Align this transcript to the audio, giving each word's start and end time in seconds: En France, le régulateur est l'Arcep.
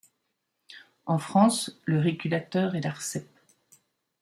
En 1.05 1.19
France, 1.19 1.79
le 1.85 1.99
régulateur 1.99 2.73
est 2.73 2.81
l'Arcep. 2.81 3.27